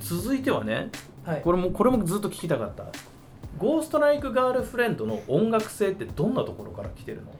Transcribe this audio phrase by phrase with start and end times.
[0.00, 0.90] 続いてはね
[1.24, 1.42] はい。
[1.42, 2.84] これもこれもずっと聞きたかった。
[3.58, 7.32] ゴーストライクガールフレンドの音楽性ってどんなところから来てるの？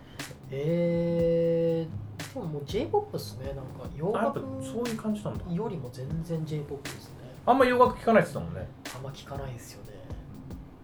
[0.50, 3.46] えー、でももう J-POP っすね。
[3.48, 3.62] なんか
[3.96, 5.52] 洋楽そういう感じなんだ。
[5.52, 7.14] よりも全然 J-POP ですね。
[7.44, 8.68] あんま洋楽聴かないって言ってたもんね。
[8.96, 9.92] あんま聞かないですよね。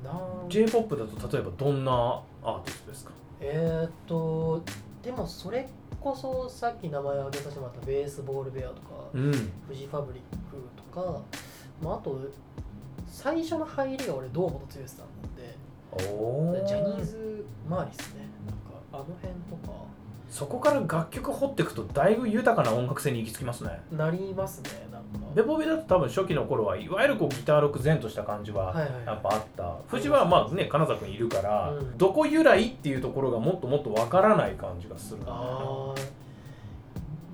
[0.02, 3.12] なん J-POP だと例えばどんなアーティストですか？
[3.40, 4.62] えー、っと
[5.02, 5.68] でもそれ
[6.00, 8.80] こそさっき名前挙げさせてもらったベースボールベアとか、
[9.14, 9.32] うん。
[9.32, 11.22] フジファブリックとか、
[11.82, 12.18] まあ、あと
[13.06, 18.20] 最初の入りが俺堂本剛さんなんでジャニーズ周りですね。
[18.46, 19.80] なんかあの辺とか。
[20.28, 23.80] そこから楽曲掘っていくとだいぶ豊かな音楽性に行き着きますね。
[23.90, 25.26] なりますねなんか。
[25.34, 29.78] ベボベだと多分初期の頃はいわゆるこうギターロック前とした感じははいはいやっぱあった。
[29.88, 31.98] 藤はまあね金沢君いるから、うん。
[31.98, 35.94] どこ由来っていうところがもっともっとわからない感じがするんだよあ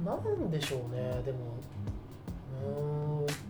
[0.03, 0.07] ー。
[0.07, 1.39] なんでしょうねでも。
[2.65, 3.06] う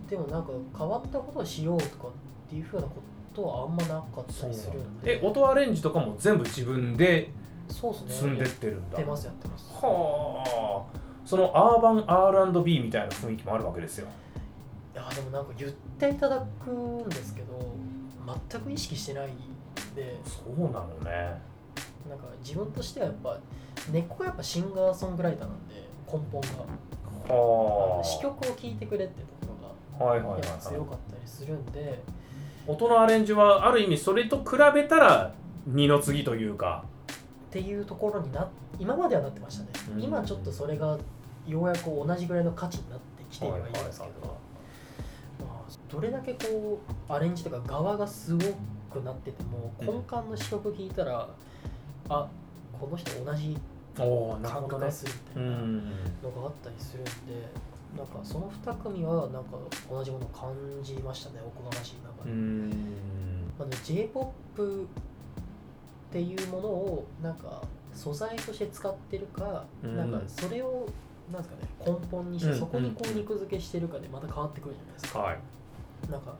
[0.09, 3.01] でもなんか変わったことをしようとかっていうふうなこ
[3.33, 5.19] とはあんまなかったりするんなで。
[5.21, 7.31] え音アレンジとかも全部自分で
[7.69, 8.13] そうですね。
[8.13, 8.97] 積んでってるんだ。
[8.97, 9.71] やってますやってます。
[9.73, 10.97] はあ。
[11.25, 14.07] そのアーバン R&B みたいな雰囲気もあるわけですよ。
[14.93, 17.73] いやでもなんか言っていただくんですけど
[18.49, 19.35] 全く意識してないん
[19.95, 20.17] で。
[20.25, 21.39] そうなのね。
[22.09, 23.37] なんか自分としてはやっぱ
[23.91, 25.75] 根っこがやっぱシンガーソングライターなんで
[26.11, 26.47] 根本が。
[27.29, 27.33] あ。
[27.33, 29.21] はの詩曲を聴いてくれって
[29.99, 32.01] やっぱ強はい、かったりするんで
[32.67, 35.33] 音のアレンジはある意味それと比べたら
[35.65, 36.83] 二の次というか。
[37.49, 40.03] っていうところにな今まではなってましたね、うん。
[40.03, 40.97] 今ちょっとそれが
[41.47, 44.37] ようやく同じぐらいの価値になってきてはいるんですけど、
[45.39, 48.43] まあ、どれだけこうアレンジとか側がすご
[48.91, 51.27] くなっててもうん根幹の詩曲聴いたら、
[52.09, 52.27] あ
[52.79, 53.57] この人同じ
[53.97, 55.85] 感覚がするみたいなうん
[56.21, 57.11] のがあったりするんで、
[57.95, 59.57] なんかその2組はなんか
[59.89, 62.31] 同じものを感じましたねおこがましい中で。
[62.31, 62.69] うん。
[63.57, 64.65] まあ、j p o p っ
[66.11, 67.61] ていうものをなんか
[67.93, 69.97] 素材として使ってるか、うん。
[69.97, 70.87] なんかそれを
[71.31, 75.19] なんですかね根本にして、うんそこにこう肉付けしてるかでまた変わってくるじゃないですか。
[75.19, 75.39] はい。
[76.11, 76.35] なんか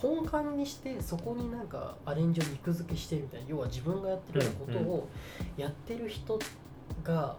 [0.00, 5.08] 根幹にしてそこになんかアレンジを肉付けしてみたいな要は自分がやってるようなことを
[5.56, 6.38] やってる人
[7.02, 7.36] が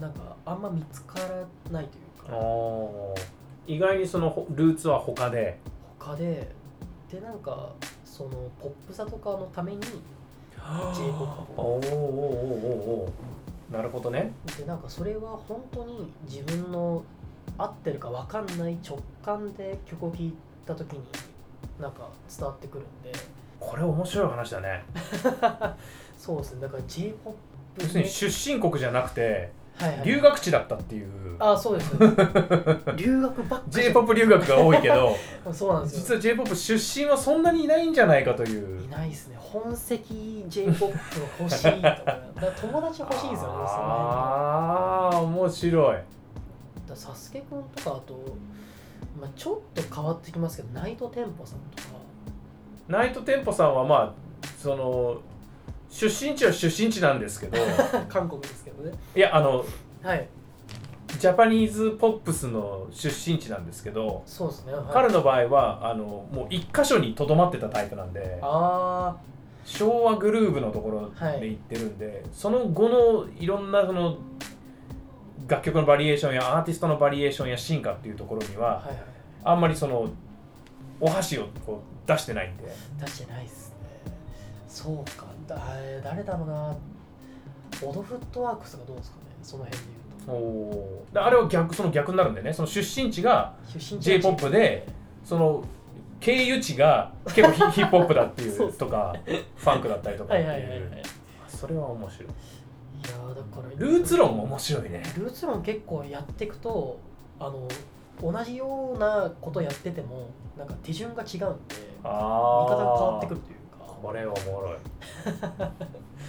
[0.00, 2.07] なんかあんま見つからないという
[3.66, 5.58] 意外にそのほルーツは他で。
[5.98, 6.48] 他で。
[7.10, 7.70] でなんか
[8.04, 8.30] その
[8.60, 9.92] ポップさとかのために J-POP
[11.56, 12.66] おおおーおーおー
[13.02, 13.74] おー。
[13.74, 14.32] なるほどね。
[14.58, 17.02] でなんかそれは本当に自分の
[17.56, 20.32] 合ってるか分かんない直感で曲を聴い
[20.66, 21.02] た時に
[21.80, 23.12] なんか伝わってくるんで。
[23.58, 24.84] これ面白い話だね。
[26.16, 26.60] そうですね。
[26.62, 27.34] だから j p o
[27.76, 31.08] p 要するに出身国じゃなくてはいはい、留学地だったっていう。
[31.38, 31.94] あそうです。
[32.96, 35.14] 留学ばっか j p o p 留学が多いけど
[35.52, 36.00] そうなんですよ。
[36.00, 38.84] 実は j p o p 出身はそんなにいないんじゃないかという。
[38.84, 40.94] いないですね本籍 j p o p
[41.40, 42.18] 欲しいとか。
[42.60, 45.94] 友達欲しいんですよねああ面白い。
[45.94, 46.04] だか
[46.90, 48.14] らサスケくんとかあと、
[49.20, 51.88] まあ、ちょっと変わってきますけどナイトテンポさんとか。
[52.88, 54.12] ナイトテンポさんはまあ
[54.58, 55.18] その
[55.90, 57.58] 出身地は出身地なんですけど
[58.08, 58.92] 韓国ですけどね。
[59.14, 59.64] いやあの
[60.02, 60.28] はい。
[61.18, 69.16] ジャパニーズポップスの出身地なんですけど、そうですね、はい、彼の場合はあのもう一箇所にとどまってたタイプなんであ
[69.64, 71.10] 昭和グルーヴのところ
[71.40, 74.18] で行ってるんで、その後のいろんなその
[75.48, 78.96] 楽曲のバリエーションやアーティストのバリエーションや進化っていうところにあははいはい。
[79.44, 80.08] あんまりその
[81.00, 82.64] お箸をこう出してないんで。
[83.00, 84.12] 出してないっすね。
[84.68, 85.26] そうか
[86.02, 86.76] 誰だろうな。
[87.88, 89.22] オドフットワークスがどうですかね。
[89.42, 89.88] その辺で
[90.26, 91.14] 言うおー。
[91.14, 92.52] であれは逆その逆になるんでね。
[92.52, 93.54] その出身地が
[94.00, 94.86] j p o p で
[95.24, 95.62] その
[96.20, 99.14] 経由地が結構ヒ ヒップホップだっていそうとか
[99.56, 100.58] ファンクだったりとかはっていう。
[100.58, 100.88] いはいはいはい。
[100.90, 101.02] いや
[101.46, 102.28] それは面白い。
[103.02, 105.02] ーだからルーツ論も面白いね。
[105.16, 106.98] ルーツ論結構やっていくと
[107.38, 107.68] あの
[108.20, 111.46] 同じようなことやっててもなんか手順が違うんで見
[112.04, 113.54] あ方あが変わってくるという。
[113.54, 113.57] か
[114.02, 114.76] これおもろい。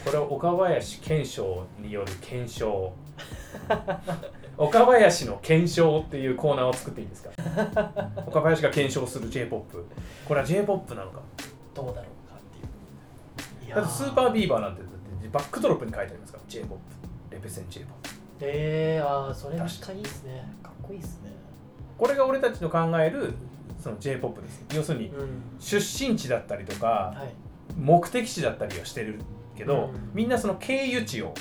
[0.06, 2.94] これは岡林検証による検証。
[4.58, 7.30] 岡林の検証っていうコーナーを作っていいですか？
[8.28, 9.78] 岡林が検証する j p o p
[10.28, 11.20] これは j p o p なのか？
[11.74, 13.68] どうだろうかっていう。
[13.68, 16.44] いやだってスーパービーバーなんてだってバックドロップに書いてありますから。
[16.48, 16.78] J p o
[17.30, 18.10] p レペゼン j p o p
[18.42, 20.46] えー、あーそれめっちゃいいですね。
[20.64, 21.32] かっこいいですね。
[21.98, 23.34] これが俺たちの考える
[23.82, 24.66] その j p o p です。
[24.76, 25.42] 要するにうん。
[25.60, 27.34] 出身地だったりとかはい
[27.78, 29.20] 目的地だったりはしてる
[29.56, 30.12] けど、うん。
[30.14, 31.34] みんなその経由地を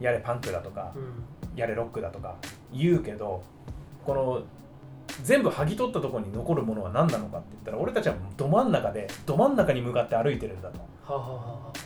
[0.00, 1.24] やれパンクだとかうん。
[1.56, 2.36] やれロックだとか
[2.72, 3.42] 言うけど
[4.04, 4.42] この
[5.22, 10.80] 全部剥ぎ取ったところに残るものは何なのかって言ったら俺たちはど真ん中でど真ん中に向かって歩いてるんだと。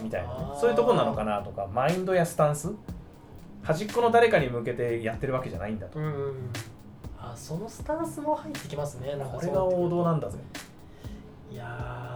[0.02, 0.56] みたいな。
[0.60, 2.72] そういうところなのかなとかマインドやスタンス
[3.62, 6.00] 端っこの誰かに向けてやってるわけじゃないんだと。
[6.00, 6.50] うんうんうん。
[7.16, 10.38] あそのスタンスも入ってきますねなんかこれが王道なんだぜ。
[11.52, 12.09] いやー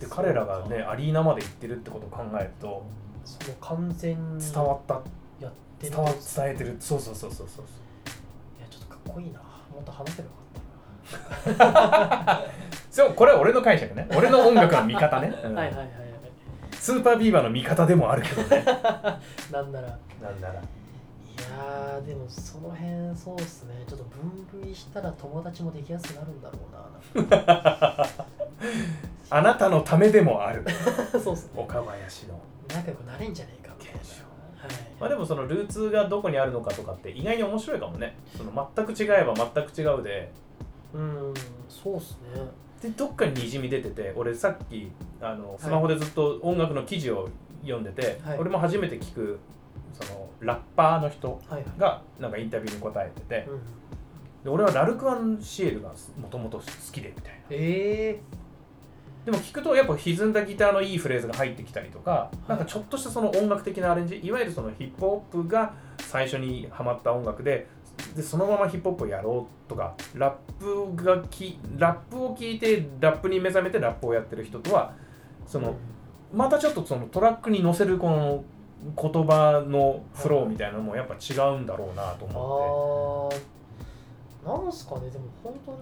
[0.00, 2.84] で彼らがねアリーナまで行ってるってことを考えると
[3.24, 4.94] その完全に伝わった。
[5.38, 6.76] やってる伝わ伝えてる。
[6.80, 7.64] そうそうそうそうそう。
[8.58, 9.40] いやちょっとかっこいいな。
[9.40, 10.34] もっと話せばよ
[11.58, 12.48] かっ
[12.90, 14.08] そうこれは俺の解釈ね。
[14.16, 15.42] 俺の音楽の見方ね、 うん。
[15.42, 16.10] たなはいはいはいはい。
[16.72, 18.64] スーパービーバーの見方でもあるけどね。
[19.52, 19.88] なんなら。
[19.88, 19.92] い
[20.22, 20.54] なんなら。
[20.54, 23.84] やーでもその辺そうっすね。
[23.86, 26.58] ちょっと分類したら友達もできやすくなるんだろ
[27.14, 28.08] うななん
[29.30, 30.62] あなたのためでもある。
[31.12, 31.34] かそう。
[31.34, 32.40] っすね岡林の。
[32.68, 34.00] 仲良くなれんじゃねえかみたいな。
[34.00, 34.70] 現象はい。
[35.00, 38.16] まあでもそのルーツがどこにあるのかとかって意外に面白いかもね。
[38.36, 40.30] その全く違えば全く違うで。
[40.94, 41.34] うん
[41.68, 42.40] そうっすね。
[42.82, 44.90] でどっかににじみ出てて俺さっき
[45.20, 47.28] あのスマホでずっと音楽の記事を
[47.62, 48.38] 読んでて、はい。
[48.38, 49.38] 俺も初めて聞く
[49.92, 51.64] そのラッパーの人はいはい。
[51.78, 53.46] がなんかインタビューに答えてて。
[53.48, 53.60] うん
[54.42, 57.38] で俺はラルク・アンシエルがもともと好きでみたいな。
[57.50, 58.20] ええ
[59.24, 67.66] でも聞くとやっぱ歪んだギターのいいフレーズが入ってきたりとか、なんかちょっとしたその音楽的なアレンジいわゆるそのヒップホップが最初にハマった音楽で
[68.16, 74.94] でそのままヒップホップをやろうとかラップがきラップを聞いてラップに目覚めてラップをやってる人とは
[75.46, 75.76] その
[76.32, 78.44] またちょっとそのトラックに乗せるこの
[78.96, 83.42] 言葉のフローみたいなのもやっぱ違うんだろうなと思って。
[84.46, 84.62] あー。
[84.62, 85.10] なんすかね。
[85.10, 85.78] でも本当に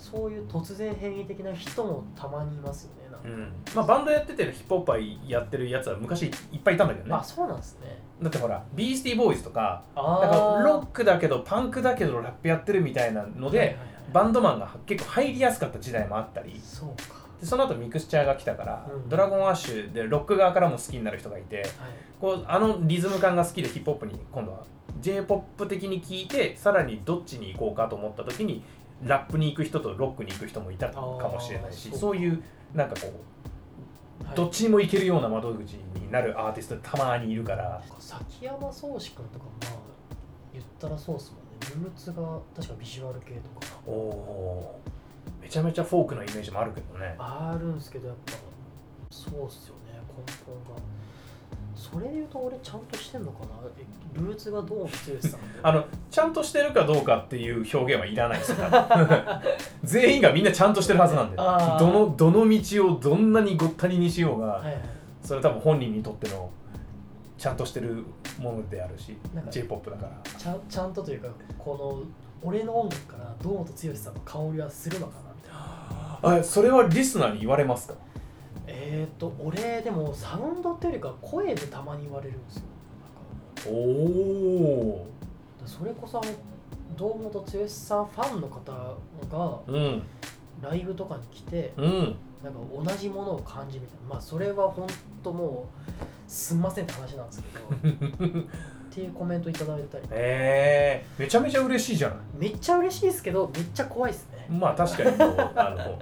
[0.00, 3.28] そういう突然変異的な人もたまにいますよねなんか。
[3.28, 3.52] うん。
[3.76, 6.32] まあ、バンドやっててヒップホッパーやってるやつは昔いっ
[6.64, 7.14] ぱいいたんだけどね。
[7.14, 8.02] あそうなんですね。
[8.22, 13.86] だってほらビースティーボーイズとかあなんかーロックだけどパンクだけどラップやってるみたいなので、はいはいはい。
[14.12, 16.58] バンドマンが結構入りやすかった時代もあったり。
[16.64, 17.20] そうか。
[17.38, 19.08] でその後ミクスチャーが来たから、うん。
[19.08, 21.66] ドラゴンアッシュでロック側からも好きになる人がいてはい
[22.20, 24.64] こうあのリズム感が好きでヒップホップに今度は
[25.00, 28.62] j p o p 的に聴いてさらにどっちに行こうかと思った時に
[29.02, 32.42] ラップに行く人とロックに行く人もいたかもしれないしそういう
[32.74, 33.12] なんかこ
[34.22, 34.36] う、はい。
[34.36, 37.82] どっちにも行けるような窓口になるアーティストたまにいるから。
[37.98, 39.72] 崎山宗志君とかまあ
[40.52, 41.84] 言ったらそうっすもんね。
[41.84, 43.76] ルーツが確かビジュアル系とか。
[43.86, 47.14] おおーめちゃめちゃフォークのイメージもあるけどね。
[47.18, 48.32] あるんですけどやっぱ
[49.10, 49.98] そうっすよね。
[50.16, 50.80] 根本が
[51.92, 53.48] それで言うと俺ちゃんとしてんのかな？
[53.76, 55.46] えルーツがどうしさんで？
[55.62, 59.42] あのちゃんとしてるかどうかっていう表現はいらないですから
[59.82, 61.36] 全員がみんなちゃんとしてるはずなんで。
[61.36, 64.80] どのどの道をどんなにごったににしようが、はいはい。
[65.22, 66.50] それ多分本人にとっての
[67.36, 68.04] ちゃんとしてる
[68.38, 69.16] ものであるし
[69.50, 70.20] j p o p だから。
[70.38, 71.28] ちゃんちゃんとというか
[71.58, 72.04] こ
[72.42, 75.20] の俺の音楽から堂本剛さんの香りはするのかな？
[75.34, 75.48] みた
[76.28, 76.40] いな。
[76.40, 77.94] あそれはリスナーに言われますか？
[78.72, 82.62] えーと俺でもサウンドっていうよりか声でたまに言われるんですよ。
[83.66, 85.06] おお
[85.66, 86.20] それこそ
[86.96, 88.72] 堂本剛さんファンの方
[89.30, 90.02] がうん。
[90.62, 92.16] ライブとかに来てうん。
[92.44, 94.14] なんか同じものを感じるみたいな。
[94.14, 94.86] まあそれは本
[95.22, 95.82] 当もう
[96.30, 100.04] すんませんって話なんですけど っていうコメントいただいたり。
[100.10, 102.18] えー、めちゃめちゃ嬉しいじゃない。
[102.34, 104.46] めっちゃ嬉しいですけどめっちゃ怖いですね。
[104.48, 105.10] まあ確かに
[105.56, 105.98] あの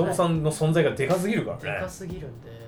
[0.00, 2.60] ドモさんの存在がでかすぎるからね、でかすぎるんで。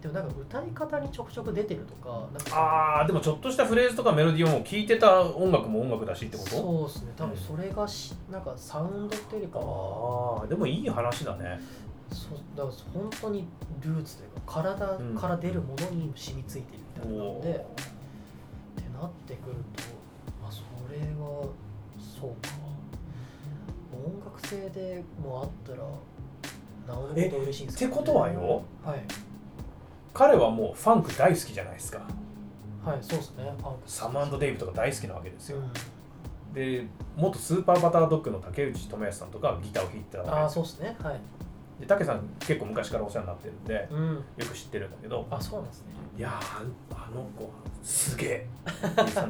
[0.00, 3.00] でもなんか歌い方にちょくちょく出てるとかなんか。
[3.00, 6.50] あーでもちょっとしたフレーズとかメロディーをもう聞いてた音楽も音楽だしってこと？
[6.50, 7.12] そうですね。
[7.16, 9.58] 多分それがしなんかサウンドっていうよりか。
[9.58, 11.60] はああでもいい話だね。
[12.10, 13.46] そうだから本当に
[13.82, 19.82] ルーツというか体から出るものに染みついてるみたいなので、ってなってくると
[20.42, 21.46] まあそれは
[21.98, 22.54] そうか。
[23.92, 25.86] 音楽性でもあったら
[26.86, 29.00] なおのこと嬉しいんですってことはよはい。
[30.12, 32.00] 彼はもうファンク大好きじゃないですか。
[32.84, 33.78] はいそうですねパンク。
[33.86, 36.54] サムデイブとか大好きなわけですよ、うん。
[36.54, 41.20] で元スーパーバタードッグの竹内智康さんとかギターを弾いてたああそうですねはい。
[41.80, 44.14] で竹さん結構昔からお世話になってるんでうん。
[44.14, 45.26] よく知ってるんだけど。
[45.30, 45.86] あそうなんですね。
[46.18, 47.50] いやーあの子は
[47.82, 48.46] すげえ。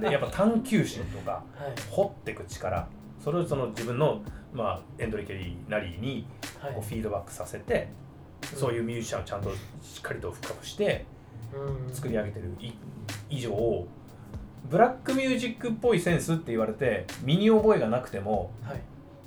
[0.11, 1.42] やっぱ探求心とかはい。
[1.90, 2.87] 掘ってく力
[3.22, 4.22] それをその自分の、
[4.52, 6.26] まあ、エンドリケリーなりに
[6.60, 6.74] はい。
[6.74, 7.88] こうフィードバックさせて、
[8.56, 9.50] そういうミュージシャンをちゃんと
[9.82, 11.04] しっかりと深くして
[11.54, 11.94] うん。
[11.94, 12.50] 作り上げてる。
[12.60, 12.72] い
[13.30, 13.86] 以上
[14.68, 18.80] ブラックミュージックっぽいセンスって言われて身に覚えがなくてもはい。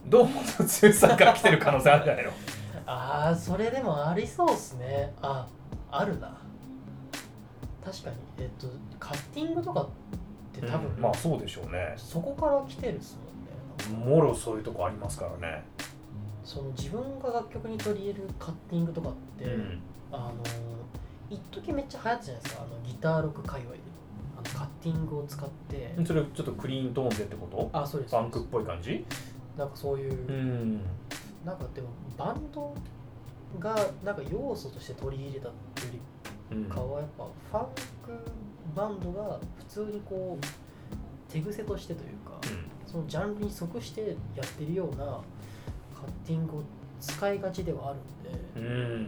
[0.06, 2.32] どうも剛さんから来てる可能性あるんじゃないの？
[2.86, 5.14] ああそれでもありそうっすね。
[5.22, 5.48] あ
[5.92, 6.38] あるな。
[7.84, 8.16] 確かに。
[8.38, 8.68] えっと
[9.00, 9.88] カッティングとかっ
[10.54, 11.94] て多分、うんまあそうでしょうね。
[11.98, 13.23] そこから来てるっすね
[13.90, 15.64] もろそういうとこありますからね。
[16.44, 19.80] その自分が楽曲に取り入れるカッティングとかって、うん。
[20.12, 20.34] あの
[21.30, 22.64] 一時めっちゃ流行ったじゃないですか。
[22.64, 23.80] あのギターロック界隈で
[24.38, 27.70] あのカッティングを使って、それちょっとクリーントーンでってこと？
[27.72, 28.14] あそうです。
[28.14, 29.06] バンクっぽい感じ？
[29.58, 30.82] なんかそういう、うん。
[31.46, 31.88] なんかでも
[32.18, 32.74] バンド
[33.60, 36.00] がなんか要素として取り入れたっていうよ
[36.52, 37.26] うんりかはやっぱ
[37.60, 38.32] ファンク
[38.76, 40.46] バンドが普通にこう
[41.34, 42.38] 手癖としてというか、
[42.86, 46.64] そのジャンルに即してやってるようなカッティングを
[47.02, 49.08] 使いがちではあるんで、うんうん。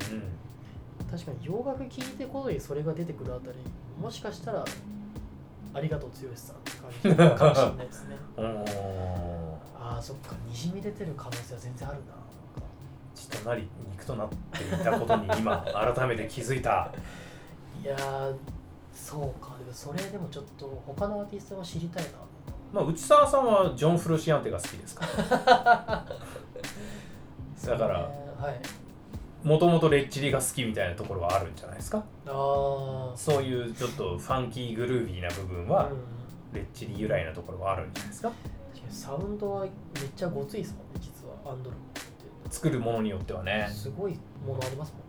[1.12, 3.58] 確かに洋楽聴いてことにそれが出てくるあたり
[4.01, 4.65] もしかしたら
[5.75, 8.15] ありがとう剛さんって感じかもしれないですね。
[9.77, 12.05] ああそっかにじみ出てる可能性は全然あるな。
[13.13, 15.63] 血となり肉となっていたことに今
[15.96, 16.91] 改めて気づいた。
[17.84, 18.36] いやー
[18.96, 22.10] そうかでもそれでもちょっと他のアーティストも知りたいな。
[22.74, 25.06] まあ内澤さんはジョン・フルシアンテが好きですか
[27.66, 28.10] だから
[29.44, 32.00] もともとレッチリが好きみたいなところはあるんじゃないですか。
[32.00, 32.02] あ
[33.14, 35.98] あそういうちょっとファンキーグルービーな部分はうん。
[36.54, 38.30] レッチリ由来なところはあるんじゃないですか。
[38.30, 39.72] 確かにサウンドはめっ
[40.16, 41.52] ちゃごついですもんね実は。
[41.52, 41.80] アンドロッ
[42.50, 43.66] 作るものによってはね。
[43.68, 45.05] てすごいものありますもんね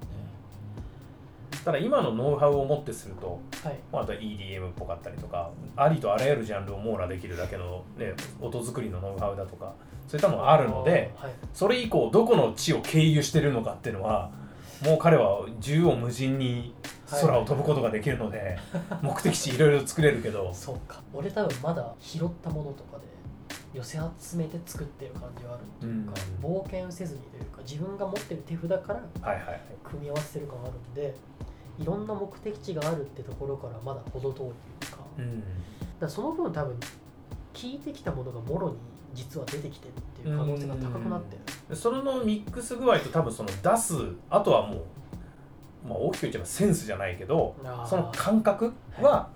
[1.66, 3.78] ただ今のノウハウをもってするとはい。
[3.92, 9.74] まあ、あとは EDM っぽかったりとかありとあらゆるジャンルを網羅できるだけの、ね、音作りのノウハウだとか
[10.06, 11.32] そういったものがあるのではい。
[11.52, 14.30] それ以降どこの地を経由してるのかっていうのは
[14.84, 16.72] もう彼は縦横無尽に
[17.10, 18.58] 空を飛ぶことができるので、
[19.00, 20.52] 目的地いろいろ作れるけど。
[20.52, 21.00] そうか。
[21.14, 23.04] 俺多分まだ拾ったものとかで
[23.72, 29.60] 寄せ集めて作ってる感じはあるっていうか、冒険せずにというか自分が持ってる手札からはいはいはい。
[29.84, 31.12] 組み合わせてる感があるんでい
[31.84, 34.98] ろんな目的地があるってところからまだ程遠いというか。
[35.18, 35.42] うん
[36.00, 36.76] らその分多分
[37.54, 38.76] 聞いてきたものがもろに
[39.14, 41.42] 実は出てきてるっていう可能性が高くなってる。
[41.70, 43.94] でそれのミックス具合と多分その出す
[44.28, 47.56] あとはもう、まあ、大きく言っちゃえばセンスじゃないけど
[47.86, 49.30] その感覚は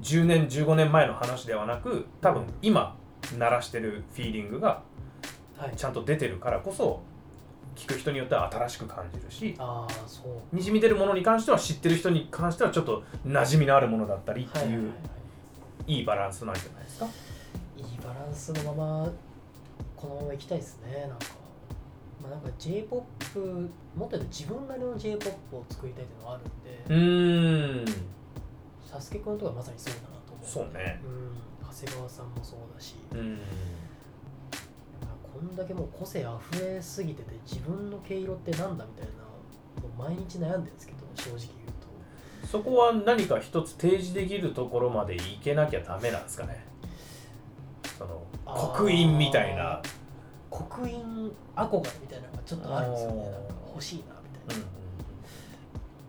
[0.00, 2.96] 10年15年前の話ではなく多分今
[3.38, 4.82] 鳴らしてるフィーリングが
[5.58, 5.76] はい。
[5.76, 7.02] ちゃんと出てるからこそ
[7.76, 10.22] 聞く人によっては新しく感じるしああそ
[10.52, 10.56] う。
[10.56, 14.90] にじみ出るものに関しては知ってる人に関してはちょっと馴染みのあるものだったりってはいう
[15.86, 16.04] いい。
[16.04, 17.06] バランスなんじゃないですか？
[17.76, 19.08] いいバランスのまま
[19.96, 21.26] このままいきたいですねなんか。
[22.22, 26.84] まあなんか J−POP もっと言うと自分なりの J−POP を作りたいっていうのがあるんで。
[26.88, 27.94] うーん。
[28.84, 30.46] サスケくんとかまさにそうだなと思う。
[30.46, 31.00] そうね。
[31.04, 31.36] うん。
[31.66, 32.96] 長谷川さんもそうだし。
[33.12, 33.36] うん。
[33.38, 33.42] こ
[35.42, 41.46] んだけもう個性あふれすぎてて自分の毛色ってなんだみたいな毎日悩んでるんですけど正直言う
[42.42, 42.46] と。
[42.46, 46.64] そこは何か一つ提示できるところまでいけなきゃダメなんですかね。
[47.98, 49.80] その刻印みたいな、
[50.48, 53.16] 刻印憧れみたいなのがちょっとあるんですよね。
[53.16, 54.66] なんか欲しいなみたいな、う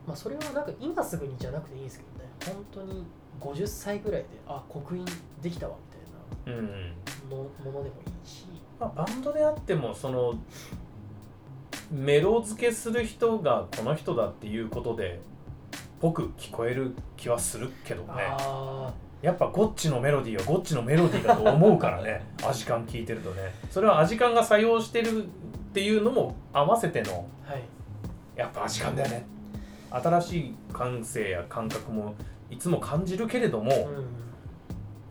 [0.07, 2.55] まあそれはなんか今すぐにじゃなくていいんですけどね。
[2.55, 3.05] 本当に
[3.39, 5.05] 50歳ぐらいであ刻印
[5.41, 5.75] できたわ
[6.45, 6.61] みたいな
[7.29, 8.45] のものでもいいし
[8.81, 10.33] まあ、バンドであってもその
[11.91, 15.21] メロ付けする人がこの人だっていうことで
[15.99, 18.07] ぽく聞こえる気はするけどね。
[18.39, 22.25] あやっぱゴッチのメロディーはゴッチのメロディーだと思うからね。
[22.43, 23.53] アジカン聞いてるとね。
[23.69, 25.27] それはアジカンが作用してるっ
[25.73, 27.61] ていうのも合わせてのあはい。
[28.35, 29.27] やっぱアジカンだよね。
[29.91, 32.15] 新しい感性や感覚も
[32.49, 34.05] いつも感じるけれども、うん。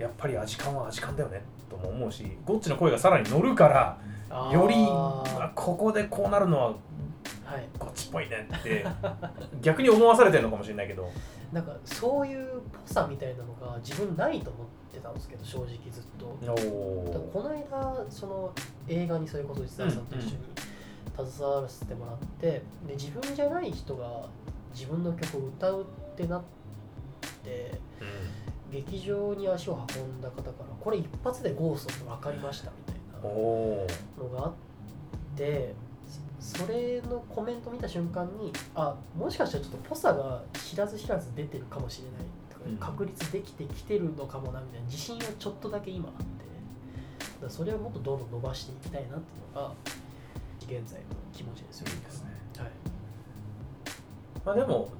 [0.00, 3.98] やっぱりアジカンはアジカンだよねとも思うしゴッチの声がさらに乗るから
[4.52, 6.78] よりはあここでこうなるの
[7.44, 7.68] はい。
[7.78, 8.86] ゴッチっぽいねって
[9.60, 11.10] 逆に思わされてるのかもしれないけど。
[11.52, 16.26] なんかそういうぽさみたいなのが自分ないと思ってたんですけど正直ずっと。
[16.46, 18.52] この間その
[18.86, 20.38] 映画にそれこそ内澤さんと一緒に
[21.28, 24.28] 携わらせてもらって、で自分じゃない人が
[24.72, 26.42] 自分の曲を歌うってなっ
[27.42, 27.80] て
[28.70, 33.86] 劇場に足を運んだ方からこれ一発でゴーストって分かりましたみたいお
[34.18, 34.52] なおのがあっ
[35.36, 35.74] て
[36.38, 46.40] それのコメント見た瞬間にあもしかしたらちょっとぽさが知らず知らず出てるかもしれない確立できてきてるのかもなみたいな自信はちょっとだけ今あって
[47.40, 49.72] だそれをもっとどんどん伸ばしていきたいなっていうのが
[50.60, 52.30] 現在の気持ちですよいいですね。
[52.58, 52.70] はい、
[54.44, 54.90] まあでも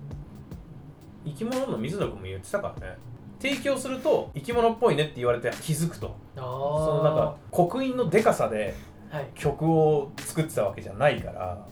[1.25, 2.99] 生き物の水野君も言ってたからね
[3.41, 6.15] 提供すると生き物っぽいねって言われて気づくと。
[6.37, 8.75] そのなんか刻印のでかさで
[9.11, 9.27] はい。
[9.35, 11.33] 曲を作ってたわけじゃないから。
[11.33, 11.67] だか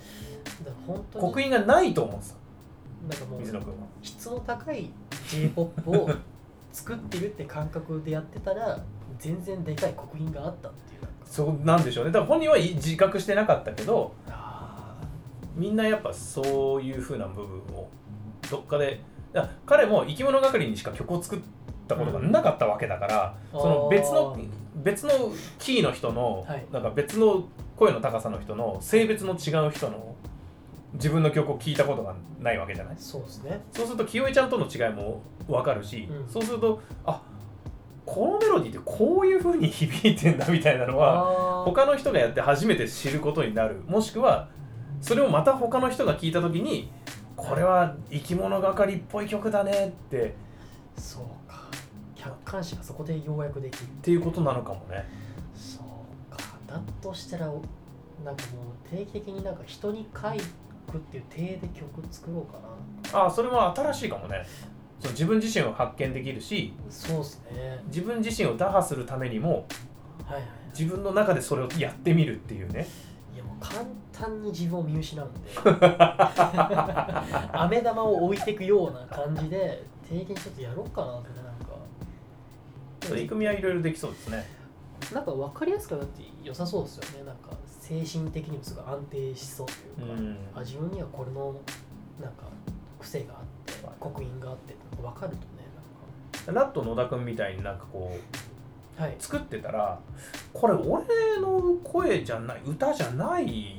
[1.14, 2.34] ら刻印がないと思ってた
[3.08, 3.87] なんかもう水野君は。
[4.02, 4.90] 質の高い
[5.28, 6.10] J−POP を
[6.72, 8.82] 作ってるって感覚でやってたら
[9.18, 11.00] 全然でかい刻印があったっていう。
[11.25, 12.10] そうなんでしょうね。
[12.10, 14.96] だから本人はい自覚してなかったけどあ
[15.54, 17.88] みんなやっぱそういう風な部分を
[18.50, 19.00] どっかで
[19.66, 21.38] 彼も生き物係にしか曲を作っ
[21.88, 23.61] たことがなかったわけだから、うん。
[23.61, 24.38] その別の
[24.76, 25.12] 別の
[25.59, 26.64] キーの人の、はい。
[26.73, 30.14] なんか別の声の高さの人の性別の違う人の
[30.95, 32.95] 自分の曲を聴いたことがないわけじゃない？
[32.95, 33.61] ーそうですね。
[33.73, 36.28] そうすると清江ちゃんとの違いも分かるし、うん。
[36.28, 37.21] そうするとあ
[38.07, 43.83] このメロディーってこういう風に響いてんだみたいなのは他の人がやって初めて知ることになる。
[43.87, 44.49] もしくは
[45.00, 46.90] それをまた他の人が聞いた時に
[47.37, 50.35] これは生き物係っぽい曲だねって
[50.97, 51.23] そう。
[51.23, 51.28] か
[52.18, 55.08] 客観視がそこでようやくできるっていうことなのかもね。
[55.54, 56.42] そうか。
[56.66, 57.62] だとしたらなんか
[58.25, 58.34] もう
[58.90, 60.22] 定期的になんか人に書
[60.92, 62.58] くっていう体で曲作ろうか
[63.12, 63.26] な。
[63.26, 64.44] あそれも新しいかもね。
[64.98, 67.80] その自分自身を発見できるしそうですね。
[67.87, 69.66] 自分自身を打破するためにも
[70.26, 70.42] はいはい
[70.76, 72.87] 自分の中でそれをやってみるっていうね。
[73.34, 75.40] いやもう簡単に自分を見失うんで。
[77.52, 81.28] 飴玉を置いていくような感じで定期にちょっとやろうかなって。
[81.28, 81.38] なんか
[83.09, 84.47] 取り組みはいろいろできそうですね。
[85.12, 87.25] なんか分かりやすくなって良さそうですよね。
[87.25, 87.50] なんか
[87.81, 89.73] 精神的にもすごい安定しそうと
[90.03, 90.37] いうか、うん。
[90.55, 91.55] あ自分にはこれの
[92.21, 92.45] なんか
[93.00, 95.43] 癖があって刻印があって分かるとね
[96.47, 99.17] ラット野田君みたいになんかこうなんかはい。
[99.21, 100.00] 作ってたら
[100.53, 101.05] これ俺
[101.41, 103.77] の声じゃない歌じゃない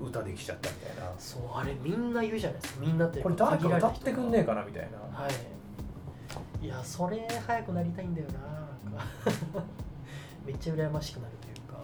[0.00, 1.12] 歌できちゃったみたいな。
[1.18, 2.80] そうあれみんな言うじゃないですか。
[2.80, 4.98] みんなってこれ誰か歌ってくんねえかなみたいな。
[4.98, 6.64] はい。
[6.64, 8.38] いやそれ早くなりたいんだよな。
[8.38, 8.61] なんか
[10.46, 11.78] めっちゃ羨ましくなるというか。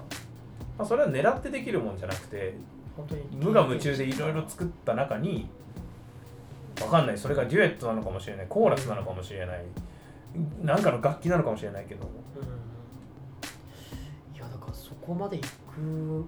[0.79, 2.55] まあ、それは狙ってできるもんじゃなくて
[2.97, 3.23] 本当に。
[3.33, 5.49] 無我夢中でいろいろ作った中に
[6.81, 7.19] わかんない。
[7.19, 8.47] それがデュエットなのかもしれない。
[8.49, 9.65] コーラスなのかもしれない。
[10.63, 12.07] なんかの楽器なのかもしれないけど
[12.37, 14.37] うん。
[14.37, 16.27] いやだからそこまで行く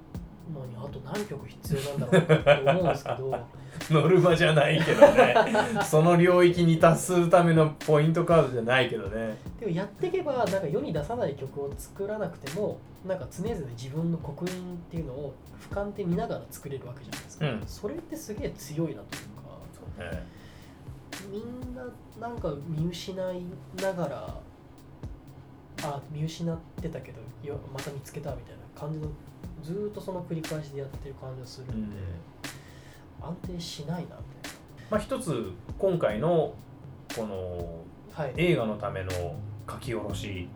[0.52, 3.38] のにあと何曲必要なんだろうって思うんですけど。
[3.90, 5.35] ノルマじゃないけどね。
[5.83, 9.37] その領域に達するためのポイントカードじゃないけどね。
[9.59, 15.35] でもやっていけばなんか世に出さない曲を作らなくてもなんか常々自分の刻印っていうのを
[15.70, 17.62] 俯瞰で見ながら作れるわけじゃないですか、うん。
[17.66, 20.14] それってすげえ強いなというか。
[20.14, 20.40] ね。
[21.31, 21.85] みんな
[22.20, 23.42] なんか見失い
[23.83, 24.35] ながら
[25.83, 29.09] あ見失ってたけどよまた見つけたみたいな感じの
[29.62, 31.96] ずーっとその繰り返しでやってる感じがするんで、
[33.20, 34.53] 安定しないなみたい
[34.90, 36.55] まあ一つ今回の
[37.16, 37.85] この
[38.37, 39.11] 映画のための
[39.68, 40.49] 書き下ろし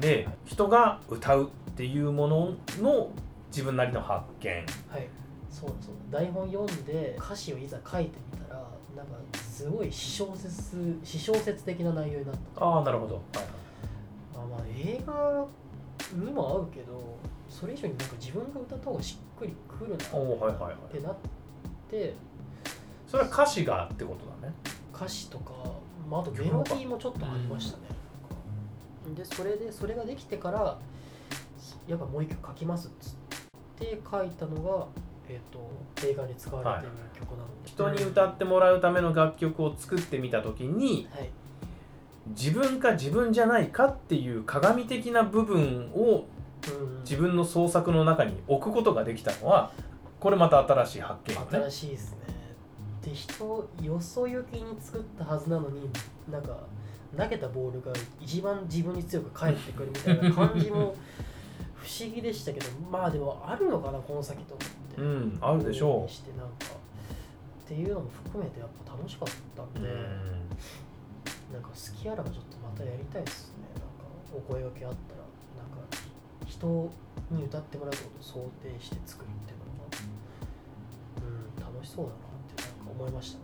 [0.00, 3.10] で人が歌うっていうものの
[3.48, 4.50] 自分なりの発見。
[4.88, 5.08] はい。
[5.50, 6.20] そうだそうだ。
[6.20, 8.60] 台本読んで歌詞をいざ書いてみたら
[8.96, 12.64] なんかすごい私小説私小説的な内容になった。
[12.64, 13.24] ああなるほど、はい
[14.34, 15.46] あまあ映画
[16.14, 17.18] にも合うけど
[17.52, 20.74] それ以上になんか自分が歌った方がしっくりくるなおおはいはいはい。
[20.74, 21.16] ってなっ
[21.90, 22.14] て
[23.06, 24.54] それは歌詞がってことだね。
[24.94, 25.52] 歌詞とか、
[26.10, 27.84] まあ、あとメロディーもちょっとありましたね、
[29.14, 30.78] でそれでそれができてから
[31.86, 33.14] やっぱもう一曲書きますっつっ
[33.78, 34.86] て書いたのが、
[35.28, 41.30] えー、と映画に使われている曲なので、人に歌ってもらうための楽曲を作ってみた時にはい。
[42.28, 46.24] 自分か自分じゃないかっていう鏡的な部分をうん
[47.02, 49.72] 自分の創作の中に置くことができたのは
[50.20, 51.46] これまた新しい発見よね。
[51.50, 52.18] 新しいですね。
[53.04, 55.90] で人よそ行きに作ったはずなのに
[56.30, 56.56] なんか
[57.16, 60.94] 投げたボールが一番自分に強く返ってくるみたいな感じも
[61.74, 65.02] 不思議でしたけどまあでもあるのかなこの先と思って。
[65.02, 66.66] うんあるでしょにしてなんか
[67.64, 70.52] っていうのも含めてやっぱ楽しかったんう、で、うん。
[71.52, 73.64] なんか好きあらばちょっとまたやりたいですね。
[73.74, 73.86] なんか
[74.32, 75.21] お声掛けあったら
[76.52, 76.90] 人
[77.30, 82.18] に歌ってもらうことを想定して作るっていうのがうん楽しそうだなっ
[82.56, 83.42] てなんか思いましたね。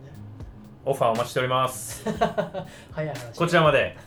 [0.85, 2.03] オファーお待ちしております。
[2.93, 3.37] 早い話。
[3.37, 3.97] こちらまで。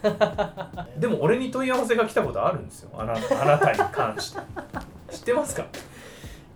[0.98, 2.90] でも俺に問い合わせが来たことあるんですよ。
[2.96, 4.40] あなあなたに関して。
[5.10, 5.66] 知ってますか？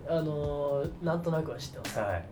[0.09, 2.23] あのー、なんとなくは知ってます、はい。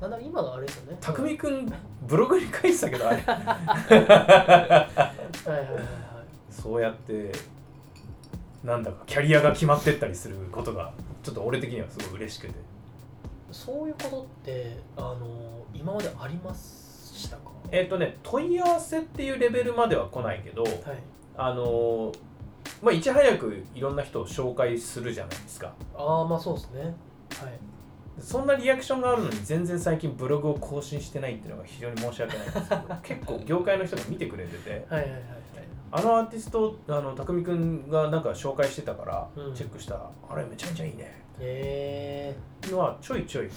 [0.00, 0.98] なんだろう今のあれですよね。
[1.00, 3.22] 匠くんブログに書いてたけどあれ。
[3.22, 5.06] はいはいはいは
[5.78, 6.50] い。
[6.50, 7.32] そうやって
[8.64, 10.92] なんだかキャリアが決まってったりすることが
[11.22, 12.54] ちょっと俺的にはすごい嬉しくて。
[13.50, 17.50] そういうことってあのー、今までありましたか？
[17.72, 20.74] えっ、とね問い合わせっていうレベルまでは来ないけどはい。
[21.36, 22.18] あのー
[22.82, 25.74] まあいち早くいろんな人を紹介するじゃないですか。
[25.96, 26.82] ああまあそうですね。
[26.82, 26.94] はい。
[28.20, 35.22] そんなリアクションがあるのに全然最近ブログを更新してないっていうのが非常に申し訳ないんですけど 結構業界の人が見てくれててはいはいはいはい
[35.92, 39.54] あのアーティストあの匠くんがなんか紹介してたからうん。
[39.54, 41.20] チェックしたら、あれめちゃめちゃいいね。
[41.40, 43.48] えっていうのはちょいちょい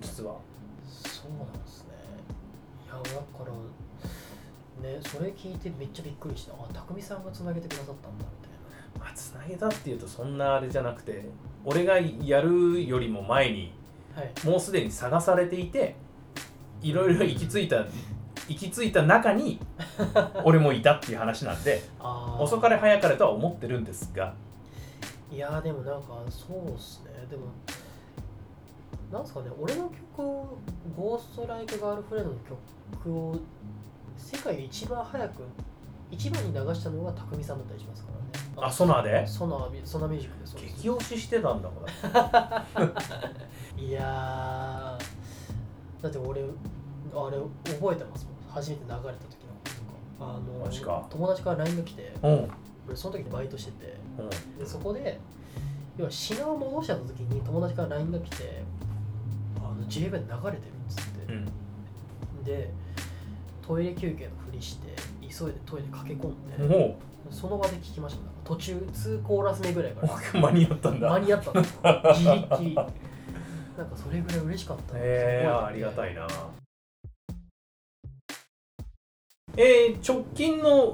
[0.00, 0.34] 実は。
[0.34, 1.94] ー、そうなんですね。
[2.84, 6.52] いやだからねそれ聞いてめっちゃびっくりした。
[6.52, 11.24] あ匠さんがつなげてくださったんだみたいまあつなげたっていうとそんなあれじゃなくて
[11.64, 13.72] 俺がやるよりも前に
[14.14, 14.32] なはい。
[14.46, 15.96] もうすでに探されていて
[16.80, 17.84] いろいろ行き着いた
[18.48, 19.58] 行き着いた中に
[20.44, 21.82] 俺もいたっていう話なんで
[22.38, 24.34] 遅かれ早かれとは思ってるんですが。
[25.30, 27.10] いやーでもなんかそうっすね。
[27.28, 27.46] でも
[29.12, 30.22] なんすかね俺の曲
[30.96, 32.36] 「ゴーストライクガールフレンド」の
[33.04, 33.36] 曲を
[34.16, 35.42] 世界で一番早く
[36.10, 38.66] 一番に流したのが匠さんだったりしますからね。
[38.68, 39.26] あソナーで？
[39.26, 41.84] ソナービソナーミュージックでそう激推ししてたんだもん
[43.80, 46.02] いやー。
[46.02, 46.44] だって俺あ
[47.30, 47.38] れ
[47.74, 49.36] 覚えてますもん初めて流れた時
[50.18, 52.32] のあの友達から LINE が来てうん。
[52.32, 52.50] うん
[52.88, 53.96] 俺その時にバイトしてて
[54.60, 55.18] でそこで
[55.96, 58.62] 要は品を戻した時に友達から LINE が来て
[59.58, 60.22] あので流れてるっ
[60.88, 62.44] つって、うん。
[62.44, 62.70] で
[63.60, 66.96] トイレ休憩のふりして急いでトイレ駆け込んで、も
[67.28, 68.20] その場で聞きました。
[68.44, 70.14] 途中2コーラス目ぐらいから。
[70.14, 71.10] う間に合ったんだ。
[71.10, 71.80] 間に合ったんですよ。
[72.60, 72.76] ギリギリ。
[72.76, 76.26] なんかそれぐらい嬉しかったのへえすごありがたいな
[79.56, 80.92] えー、直近の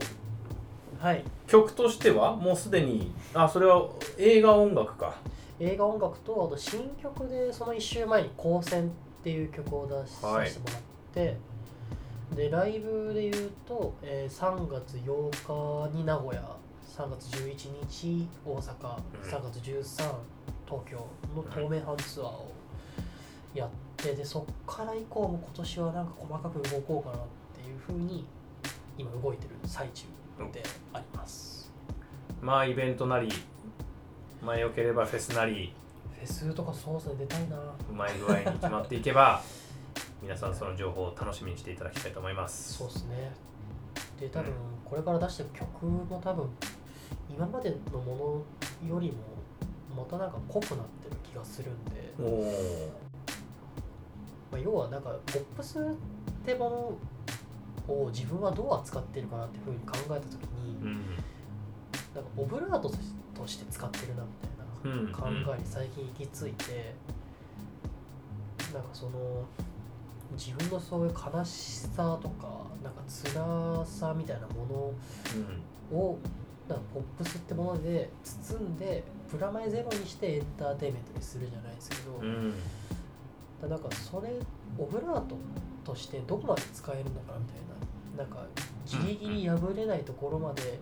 [1.00, 1.24] はい。
[1.48, 5.16] 曲としてはもうすでにあそれは映画音楽か。
[5.60, 8.86] 映画音楽とあと新曲でその1週前に「光線」
[9.20, 10.76] っていう曲を出さはいせてもらっ
[11.12, 11.36] て、
[12.34, 16.42] でライブで言うと、えー3月8日に名古屋
[16.96, 19.30] 3月11日大阪、うん。
[19.30, 20.14] 3月13
[20.66, 20.96] 東京
[21.34, 22.48] の東名阪ツアーを
[23.54, 28.24] やってでそっから以降も今年はなんか細かく動こうかなっていうふうに
[28.98, 30.04] 今動いてる最中
[30.52, 31.70] であります。
[32.40, 33.28] まあイベントなり
[34.42, 35.72] まあよければフェスなり。
[36.18, 37.56] フェスとかそうですね出たいな。
[37.56, 39.42] うまい具合に決まっていけば
[40.22, 42.74] 皆さんその情報を楽しみにしていただきたいと思います。
[42.74, 43.32] そうですね。
[44.20, 44.52] で、多分
[44.84, 46.48] これから出してる曲も多分
[47.28, 48.44] 今までのも
[48.82, 49.18] のよりも
[49.96, 52.92] またなんか濃くなってる気がするんで、おお
[54.52, 55.84] まあ、要はなんかポップスっ
[56.44, 56.92] てもの
[57.88, 60.94] を自分はどう扱ってるかなっていうふうに考えた時に、うん。
[62.14, 66.94] なんかオブラートとして使ってるなみたいなうん考えに最近行き着いて、
[68.72, 69.44] なんかその
[70.32, 74.94] 自分のそういう悲しさとかなんか辛さみたいなも
[75.92, 76.18] のを
[76.68, 82.54] なんかポップスってもので包んでプラマイゼロにしてエンターテインメントにするじゃないですけど、うん。
[83.68, 84.30] なんかそれ
[84.78, 85.36] オブラート
[85.84, 87.72] としてどこまで使えるのかみたいな。
[88.16, 88.44] なんか
[88.84, 90.78] ギリギリ破れないところまで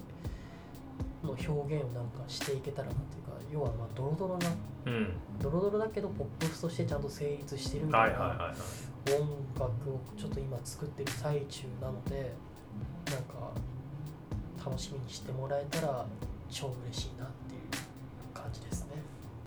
[1.22, 4.48] の表現をなんかしていけたらなっていうか要はまあドロドロな
[4.86, 5.12] うん。
[5.40, 8.52] ドロドロだけどポップスとしてちゃんと成立してるみたいな
[9.06, 9.20] 音
[9.58, 12.34] 楽をちょっと今作ってる最中なので
[13.06, 13.52] なんか
[14.64, 16.04] 楽しみにしてもらえたら
[16.50, 18.96] 超嬉しいなっていう感じですね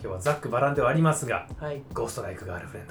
[0.03, 1.81] 今日はザックバランではありますがはい。
[1.93, 2.87] ゴーストライクガールフレン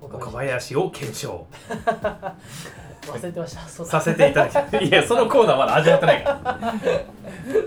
[0.00, 0.06] ド。
[0.06, 1.44] 岡岡林林を検証。
[3.02, 3.84] 忘れてました。
[3.84, 6.74] させていただきいやそのコーナーまだ始まってないから。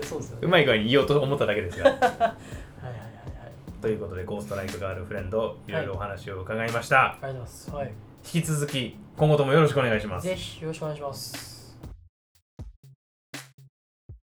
[0.02, 0.38] そうですよね。
[0.40, 1.84] うまい具合に言おうと思っただけですが。
[1.92, 3.82] はいはいはいはい。
[3.82, 7.70] ということでゴーストライクガールフレンドいろいろお話を伺いました、ありがとうございます。
[7.70, 7.92] はい。
[8.24, 10.26] 引き続き今後ともよろしくお願いします。
[10.26, 11.57] ぜひよろしくお願いします